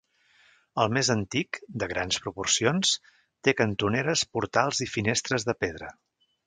[0.83, 2.95] El més antic, de grans proporcions,
[3.49, 5.97] té cantoneres, portals i finestres de pedra.